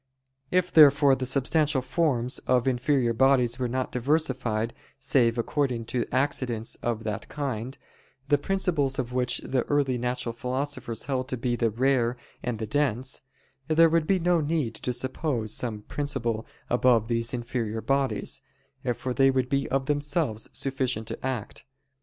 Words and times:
If 0.49 0.71
therefore 0.71 1.13
the 1.13 1.27
substantial 1.27 1.83
forms 1.83 2.39
of 2.47 2.67
inferior 2.67 3.13
bodies 3.13 3.59
were 3.59 3.67
not 3.67 3.91
diversified 3.91 4.73
save 4.97 5.37
according 5.37 5.85
to 5.93 6.07
accidents 6.11 6.73
of 6.81 7.03
that 7.03 7.29
kind, 7.29 7.77
the 8.27 8.39
principles 8.39 8.97
of 8.97 9.13
which 9.13 9.41
the 9.45 9.61
early 9.65 9.99
natural 9.99 10.33
philosophers 10.33 11.03
held 11.05 11.27
to 11.27 11.37
be 11.37 11.55
the 11.55 11.69
"rare" 11.69 12.17
and 12.41 12.57
the 12.57 12.65
"dense"; 12.65 13.21
there 13.67 13.89
would 13.89 14.07
be 14.07 14.17
no 14.17 14.41
need 14.41 14.73
to 14.73 14.91
suppose 14.91 15.53
some 15.53 15.83
principle 15.83 16.47
above 16.67 17.07
these 17.07 17.31
inferior 17.31 17.79
bodies, 17.81 18.41
for 18.95 19.13
they 19.13 19.29
would 19.29 19.49
be 19.49 19.69
of 19.69 19.85
themselves 19.85 20.49
sufficient 20.51 21.07
to 21.09 21.23
act. 21.23 21.63